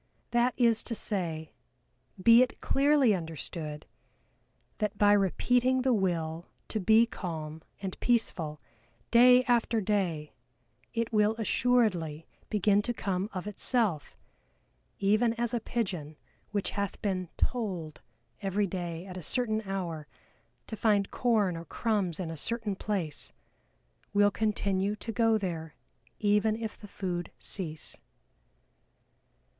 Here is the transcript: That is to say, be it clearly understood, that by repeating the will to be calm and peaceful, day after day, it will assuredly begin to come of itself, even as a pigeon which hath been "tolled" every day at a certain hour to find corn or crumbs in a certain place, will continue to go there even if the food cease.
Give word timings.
That 0.31 0.55
is 0.57 0.81
to 0.85 0.95
say, 0.95 1.53
be 2.19 2.41
it 2.41 2.59
clearly 2.59 3.13
understood, 3.13 3.85
that 4.79 4.97
by 4.97 5.13
repeating 5.13 5.83
the 5.83 5.93
will 5.93 6.47
to 6.69 6.79
be 6.79 7.05
calm 7.05 7.61
and 7.83 7.99
peaceful, 7.99 8.59
day 9.11 9.43
after 9.43 9.79
day, 9.79 10.33
it 10.91 11.13
will 11.13 11.35
assuredly 11.37 12.25
begin 12.49 12.81
to 12.81 12.95
come 12.95 13.29
of 13.31 13.45
itself, 13.45 14.17
even 14.97 15.35
as 15.35 15.53
a 15.53 15.59
pigeon 15.59 16.17
which 16.49 16.71
hath 16.71 16.99
been 17.03 17.29
"tolled" 17.37 18.01
every 18.41 18.65
day 18.65 19.05
at 19.05 19.17
a 19.17 19.21
certain 19.21 19.61
hour 19.69 20.07
to 20.65 20.75
find 20.75 21.11
corn 21.11 21.55
or 21.55 21.63
crumbs 21.65 22.19
in 22.19 22.31
a 22.31 22.35
certain 22.35 22.75
place, 22.75 23.31
will 24.15 24.31
continue 24.31 24.95
to 24.95 25.11
go 25.11 25.37
there 25.37 25.75
even 26.17 26.55
if 26.55 26.75
the 26.75 26.87
food 26.87 27.31
cease. 27.37 27.97